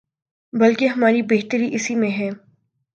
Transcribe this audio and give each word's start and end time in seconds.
بلکہ 0.53 0.87
ہماری 0.87 1.19
اپنی 1.19 1.37
بہتری 1.37 1.69
اسی 1.73 1.95
میں 1.95 2.11
ہے۔ 2.11 2.29